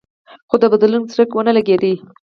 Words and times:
خو 0.49 0.55
د 0.61 0.63
بدلون 0.73 1.03
څرک 1.11 1.29
ونه 1.33 1.51
لګېد. 1.57 1.83